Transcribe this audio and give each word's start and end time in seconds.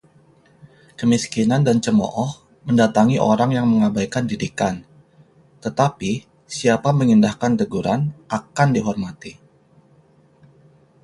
Kemiskinan 0.99 1.61
dan 1.67 1.77
cemooh 1.85 2.31
mendatangi 2.67 3.17
orang 3.31 3.49
yang 3.57 3.65
mengabaikan 3.71 4.23
didikan, 4.31 4.75
tetapi 5.63 6.11
siapa 6.55 6.89
mengindahkan 6.99 7.51
teguran 7.61 8.01
akan 8.37 8.67
dihormati. 8.75 9.31